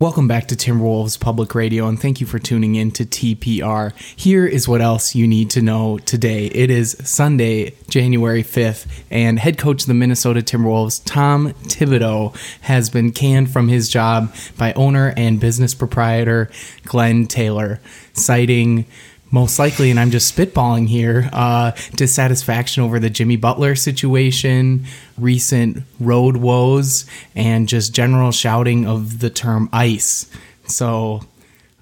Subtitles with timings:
[0.00, 3.92] Welcome back to Timberwolves Public Radio, and thank you for tuning in to TPR.
[4.16, 6.46] Here is what else you need to know today.
[6.46, 12.88] It is Sunday, January 5th, and head coach of the Minnesota Timberwolves, Tom Thibodeau, has
[12.88, 16.50] been canned from his job by owner and business proprietor
[16.84, 17.78] Glenn Taylor,
[18.14, 18.86] citing
[19.30, 24.84] most likely, and I'm just spitballing here, uh, dissatisfaction over the Jimmy Butler situation,
[25.16, 30.26] recent road woes, and just general shouting of the term ice.
[30.66, 31.20] So,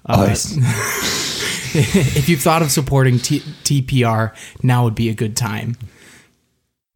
[0.05, 0.55] uh, Ice.
[1.75, 5.77] if you've thought of supporting T- TPR, now would be a good time.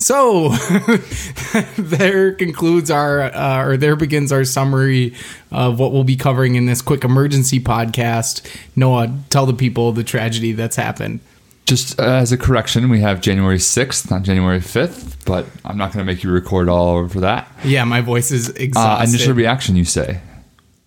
[0.03, 0.49] So,
[1.77, 5.13] there concludes our, uh, or there begins our summary
[5.49, 8.45] of what we'll be covering in this quick emergency podcast.
[8.75, 11.21] Noah, tell the people the tragedy that's happened.
[11.65, 15.93] Just uh, as a correction, we have January 6th, not January 5th, but I'm not
[15.93, 17.49] going to make you record all over for that.
[17.63, 19.09] Yeah, my voice is Uh, exhausted.
[19.09, 20.19] initial reaction, you say?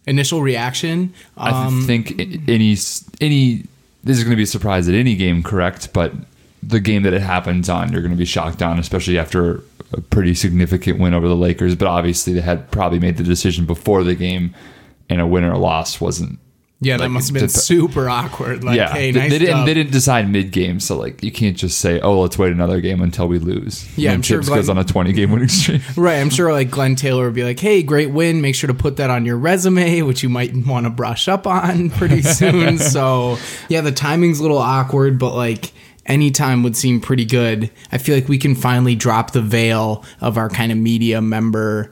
[0.07, 1.15] Initial reaction.
[1.39, 2.77] I Um, think any
[3.21, 3.65] any
[4.05, 5.93] this is going to be a surprise at any game, correct?
[5.95, 6.13] But
[6.67, 10.01] the game that it happens on, you're going to be shocked on, especially after a
[10.01, 11.75] pretty significant win over the Lakers.
[11.77, 14.55] But obviously, they had probably made the decision before the game,
[15.09, 16.39] and a win or a loss wasn't.
[16.81, 18.65] yeah, that must have been dep- super awkward.
[18.65, 19.65] Like, yeah, hey, they, nice they didn't.
[19.65, 22.81] They didn't decide mid game, so like you can't just say, "Oh, let's wait another
[22.81, 25.49] game until we lose." Yeah, I'm sure Tibbs Glenn- goes on a 20 game winning
[25.49, 25.83] streak.
[25.97, 28.41] Right, I'm sure like Glenn Taylor would be like, "Hey, great win.
[28.41, 31.47] Make sure to put that on your resume, which you might want to brush up
[31.47, 35.73] on pretty soon." so, yeah, the timing's a little awkward, but like
[36.07, 37.71] any time would seem pretty good.
[37.93, 41.91] I feel like we can finally drop the veil of our kind of media member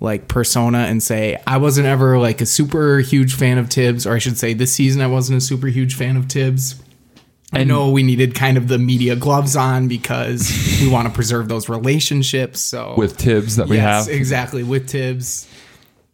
[0.00, 4.14] like persona and say I wasn't ever like a super huge fan of Tibbs, or
[4.14, 6.76] I should say this season I wasn't a super huge fan of Tibbs.
[7.52, 11.48] I know we needed kind of the media gloves on because we want to preserve
[11.48, 12.60] those relationships.
[12.60, 14.14] So with Tibbs that we yes, have.
[14.14, 15.48] exactly with Tibbs.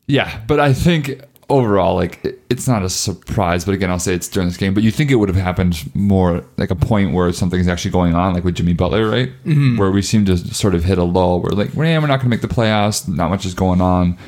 [0.07, 3.65] Yeah, but I think overall, like it- it's not a surprise.
[3.65, 4.75] But again, I'll say it's during this game.
[4.75, 8.15] But you think it would have happened more like a point where something's actually going
[8.15, 9.29] on, like with Jimmy Butler, right?
[9.45, 9.77] Mm-hmm.
[9.77, 11.41] Where we seem to sort of hit a lull.
[11.41, 13.07] Where like, well, we're not going to make the playoffs.
[13.07, 14.19] Not much is going on.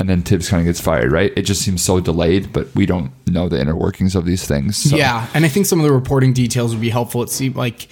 [0.00, 1.32] And then Tibbs kind of gets fired, right?
[1.36, 4.76] It just seems so delayed, but we don't know the inner workings of these things.
[4.76, 4.96] So.
[4.96, 7.20] Yeah, and I think some of the reporting details would be helpful.
[7.24, 7.88] It seemed like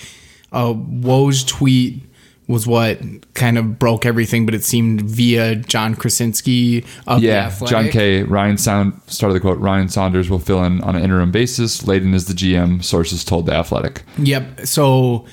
[0.52, 2.04] uh, Woj's tweet
[2.48, 3.00] was what
[3.34, 7.52] kind of broke everything, but it seemed via John Krawczynski of Yeah.
[7.66, 8.22] John K.
[8.22, 9.58] Ryan Sound started the quote.
[9.58, 11.82] Ryan Saunders will fill in on an interim basis.
[11.82, 12.84] Layden is the GM.
[12.84, 14.02] Sources told the Athletic.
[14.18, 14.60] Yep.
[14.66, 15.24] So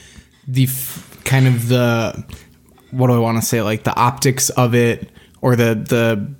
[0.48, 2.24] the f- kind of the
[2.92, 3.62] what do I want to say?
[3.62, 5.10] Like the optics of it,
[5.42, 6.34] or the the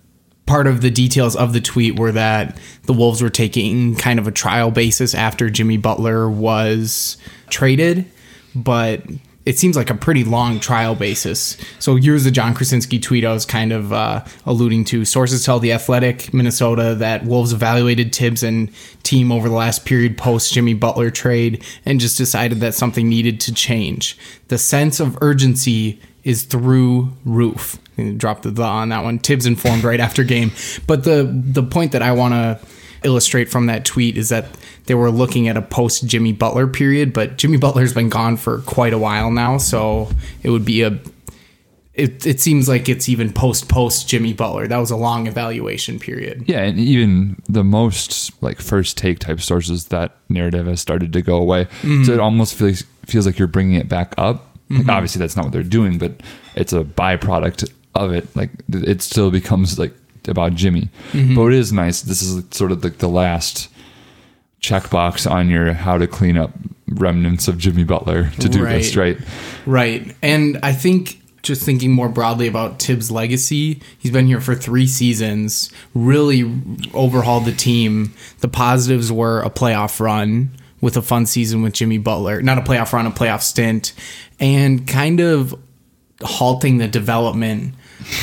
[0.46, 4.28] part of the details of the tweet were that the Wolves were taking kind of
[4.28, 7.18] a trial basis after Jimmy Butler was
[7.50, 8.06] traded,
[8.54, 9.02] but
[9.46, 11.58] it seems like a pretty long trial basis.
[11.80, 15.04] So here's the John Krawczynski tweet I was kind of uh, alluding to.
[15.06, 18.72] Sources tell the Athletic Minnesota that Wolves evaluated Tibbs and
[19.04, 23.42] team over the last period post Jimmy Butler trade and just decided that something needed
[23.42, 24.18] to change.
[24.48, 27.78] The sense of urgency is through roof.
[28.18, 29.20] Drop the the on that one.
[29.20, 30.52] Tibbs informed right after game.
[30.88, 32.60] But the the point that I want to
[33.04, 34.48] illustrate from that tweet is that
[34.86, 38.60] they were looking at a post Jimmy Butler period, but Jimmy Butler's been gone for
[38.60, 40.10] quite a while now, so
[40.44, 41.00] it would be a
[41.94, 44.68] it, it seems like it's even post post Jimmy Butler.
[44.68, 46.44] That was a long evaluation period.
[46.48, 51.22] Yeah, and even the most like first take type sources, that narrative has started to
[51.22, 51.66] go away.
[51.66, 52.04] Mm-hmm.
[52.04, 54.58] So it almost feels feels like you're bringing it back up.
[54.70, 56.14] Like, obviously, that's not what they're doing, but
[56.56, 58.36] it's a byproduct of it.
[58.36, 59.94] Like it still becomes like
[60.28, 60.90] about Jimmy.
[61.12, 61.36] Mm-hmm.
[61.36, 62.02] But it is nice.
[62.02, 63.70] This is sort of like the last
[64.62, 66.52] checkbox on your how to clean up
[66.88, 69.18] remnants of Jimmy Butler to do this, Right.
[69.18, 69.28] right?
[69.66, 70.16] Right.
[70.22, 74.88] And I think just thinking more broadly about Tibbs' legacy, he's been here for three
[74.88, 76.50] seasons, really
[76.94, 78.14] overhauled the team.
[78.40, 82.62] The positives were a playoff run with a fun season with Jimmy Butler, not a
[82.62, 83.94] playoff run, a playoff stint,
[84.40, 85.54] and kind of
[86.22, 87.74] halting the development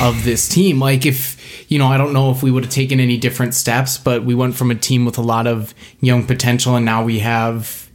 [0.01, 0.79] of this team.
[0.79, 1.37] Like if
[1.71, 4.35] you know, I don't know if we would have taken any different steps, but we
[4.35, 7.89] went from a team with a lot of young potential and now we have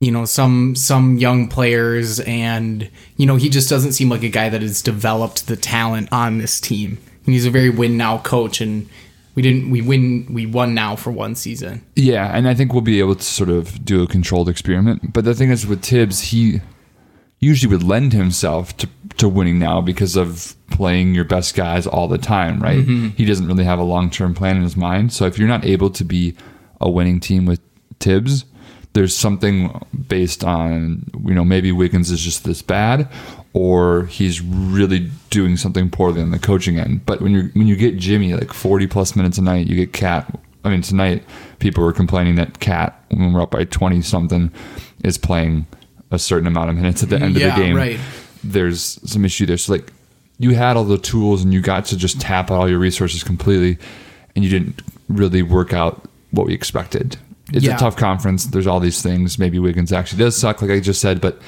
[0.00, 4.28] you know some some young players and you know he just doesn't seem like a
[4.28, 6.98] guy that has developed the talent on this team.
[7.24, 8.88] And he's a very win now coach and
[9.34, 11.84] we didn't we win we won now for one season.
[11.94, 15.12] Yeah, and I think we'll be able to sort of do a controlled experiment.
[15.12, 16.60] But the thing is with Tibbs, he
[17.40, 22.08] usually would lend himself to, to winning now because of playing your best guys all
[22.08, 22.80] the time, right?
[22.80, 23.08] Mm-hmm.
[23.08, 25.12] He doesn't really have a long term plan in his mind.
[25.12, 26.34] So if you're not able to be
[26.80, 27.60] a winning team with
[27.98, 28.44] Tibbs,
[28.92, 33.08] there's something based on, you know, maybe Wiggins is just this bad
[33.52, 37.06] or he's really doing something poorly on the coaching end.
[37.06, 39.92] But when you when you get Jimmy like 40 plus minutes a night, you get
[39.92, 41.24] KAT I mean, tonight
[41.60, 44.52] people were complaining that KAT, when we're up by twenty something,
[45.02, 45.66] is playing
[46.10, 47.76] a certain amount of minutes at the end Yeah, of the game.
[47.76, 48.00] right.
[48.44, 49.56] There's some issue there.
[49.58, 49.92] So like,
[50.38, 53.22] you had all the tools and you got to just tap out all your resources
[53.24, 53.76] completely,
[54.36, 57.16] and you didn't really work out what we expected.
[57.52, 57.74] It's Yeah.
[57.76, 58.46] a tough conference.
[58.46, 59.38] There's all these things.
[59.38, 61.40] Maybe Wiggins actually does suck, like I just said, but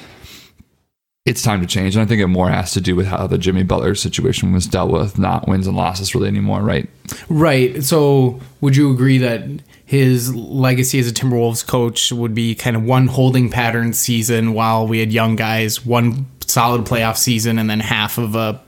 [1.25, 1.95] it's time to change.
[1.95, 4.65] And I think it more has to do with how the Jimmy Butler situation was
[4.65, 6.89] dealt with, not wins and losses really anymore, right?
[7.29, 7.83] Right.
[7.83, 9.43] So, would you agree that
[9.85, 14.87] his legacy as a Timberwolves coach would be kind of one holding pattern season while
[14.87, 18.59] we had young guys, one solid playoff season, and then half of a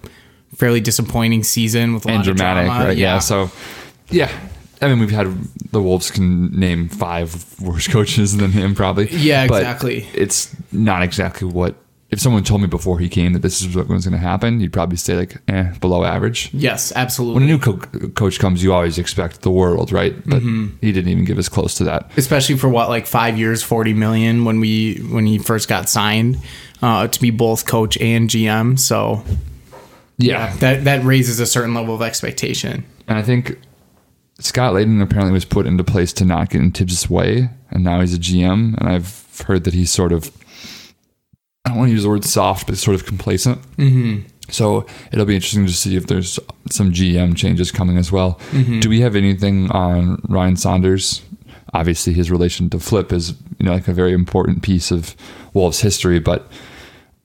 [0.56, 2.86] fairly disappointing season with a and lot dramatic, of drama?
[2.86, 2.98] right?
[2.98, 3.18] Yeah.
[3.20, 3.50] So,
[4.10, 4.32] yeah.
[4.80, 5.28] I mean, we've had
[5.72, 9.10] the Wolves can name five worse coaches than him, probably.
[9.10, 10.08] Yeah, exactly.
[10.14, 11.76] it's not exactly what.
[12.14, 14.60] If someone told me before he came that this is what was going to happen,
[14.62, 16.50] you'd probably say like, eh, below average.
[16.54, 17.34] yes, absolutely.
[17.42, 17.78] When a new co-
[18.22, 20.14] coach comes, you always expect the world, right?
[20.26, 20.78] But Mm-hmm.
[20.82, 22.12] he didn't even give us close to that.
[22.18, 26.38] Especially for what, like five years, forty million when we when he first got signed
[26.82, 28.78] uh, to be both coach and GM.
[28.80, 29.24] So
[30.18, 32.86] Yeah, that that raises a certain level of expectation.
[33.08, 33.58] and I think
[34.40, 38.02] Scott Layden apparently was put into place to not get in Tibbs' way, and now
[38.02, 38.78] he's a GM.
[38.78, 40.32] And I've heard that he's sort of,
[41.66, 43.62] I don't want to use the word soft, but sort of complacent.
[43.78, 44.28] Mm-hmm.
[44.50, 46.38] So it'll be interesting to see if there's
[46.70, 48.40] some GM changes coming as well.
[48.82, 51.22] Do we have anything on Ryan Saunders?
[51.74, 55.16] Obviously, his relation to Flip is you know like a very important piece of
[55.54, 56.48] Wolves history, but.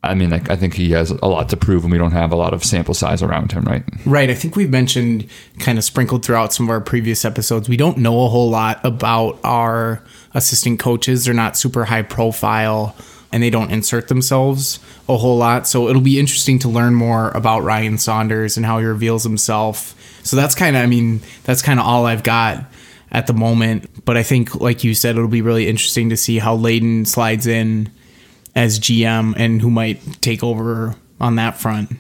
[0.01, 2.31] I mean, like I think he has a lot to prove, and we don't have
[2.31, 3.83] a lot of sample size around him, right?
[4.07, 4.31] Right.
[4.31, 7.69] I think we've mentioned kind of sprinkled throughout some of our previous episodes.
[7.69, 10.01] We don't know a whole lot about our
[10.35, 11.25] assistant coaches.
[11.25, 12.95] They're not super high profile
[13.33, 15.67] and they don't insert themselves a whole lot.
[15.67, 19.95] So it'll be interesting to learn more about Ryan Saunders and how he reveals himself.
[20.25, 22.65] So that's kind of, I mean, that's kind of all I've got
[23.11, 24.05] at the moment.
[24.05, 27.47] But I think, like you said, it'll be really interesting to see how Layden slides
[27.47, 27.91] in
[28.55, 31.91] as GM and who might take over on that front.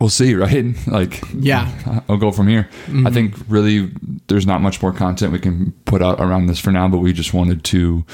[0.00, 0.74] We'll see, right?
[0.86, 2.02] Like, Yeah.
[2.08, 2.68] I'll go from here.
[2.86, 3.14] I mm-hmm.
[3.14, 3.92] think really
[4.28, 7.12] there's not much more content we can put out around this for now, but we
[7.12, 8.04] just wanted to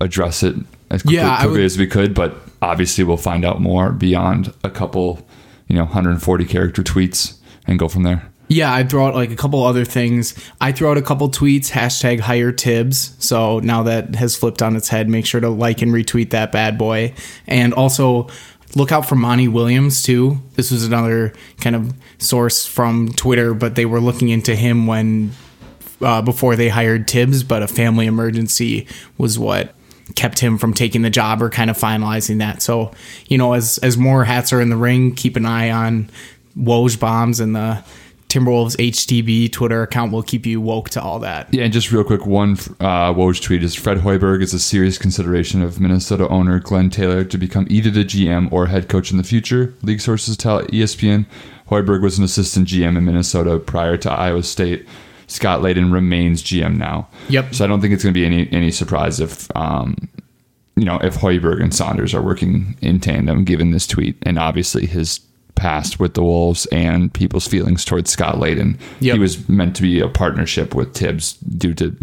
[0.00, 0.56] address it
[0.90, 2.14] as quickly, Yeah, quickly would- as we could.
[2.14, 5.26] But obviously, we'll find out more beyond a couple,
[5.68, 7.34] you know, 140 character tweets
[7.66, 8.24] and go from there.
[8.48, 10.34] Yeah, I throw out like a couple other things.
[10.60, 13.14] I throw out a couple tweets, hashtag hire Tibbs.
[13.20, 16.50] So now that has flipped on its head, make sure to like and retweet that
[16.50, 17.14] bad boy.
[17.46, 18.26] And also
[18.74, 20.40] look out for Monty Williams too.
[20.56, 25.30] This was another kind of source from Twitter, but they were looking into him when
[26.02, 29.74] uh, before they hired Tibbs, but a family emergency was what
[30.16, 32.62] kept him from taking the job or kind of finalizing that.
[32.62, 32.92] So,
[33.26, 36.10] you know, as as more hats are in the ring, keep an eye on
[36.56, 37.82] Woj bombs and the
[38.30, 41.52] Timberwolves HTB Twitter account will keep you woke to all that.
[41.52, 44.98] Yeah, and just real quick, one uh, Woj tweet is Fred Hoiberg is a serious
[44.98, 49.16] consideration of Minnesota owner Glenn Taylor to become either the GM or head coach in
[49.16, 49.74] the future.
[49.82, 51.26] League sources tell ESPN
[51.68, 54.86] Hoiberg was an assistant GM in Minnesota prior to Iowa State.
[55.30, 57.08] Scott Layden remains GM now.
[57.28, 57.54] Yep.
[57.54, 59.96] So I don't think it's going to be any any surprise if um,
[60.76, 64.86] you know if Hoiberg and Saunders are working in tandem, given this tweet, and obviously
[64.86, 65.20] his
[65.54, 68.80] past with the Wolves and people's feelings towards Scott Layden.
[69.00, 69.14] Yep.
[69.14, 71.94] He was meant to be a partnership with Tibbs due to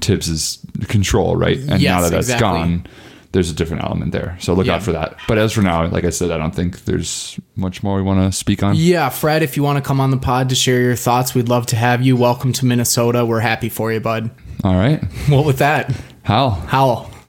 [0.00, 1.58] Tibbs's control, right?
[1.58, 2.46] And Yes, now that that's exactly.
[2.48, 2.86] gone,
[3.32, 4.36] there's a different element there.
[4.40, 4.74] So look Yeah.
[4.74, 5.16] out for that.
[5.26, 8.20] But as for now, like I said, I don't think there's much more we want
[8.30, 8.74] to speak on.
[8.76, 11.48] Yeah, Fred, if you want to come on the pod to share your thoughts, we'd
[11.48, 12.16] love to have you.
[12.16, 13.24] Welcome to Minnesota.
[13.24, 14.30] We're happy for you, bud.
[14.64, 15.02] All right.
[15.30, 15.92] Well, with that,
[16.24, 16.50] Hal.
[16.50, 17.10] Howell.